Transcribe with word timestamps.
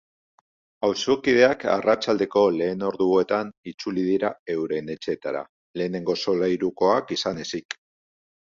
Auzokideak 0.85 1.65
arratsaldeko 1.73 2.41
lehen 2.55 2.81
orduetan 2.87 3.51
itzuli 3.73 4.07
dira 4.09 4.33
euren 4.55 4.91
etxeetara, 4.97 5.45
lehenengo 5.83 6.17
solairukoak 6.25 7.15
izan 7.19 7.47
ezik. 7.49 7.79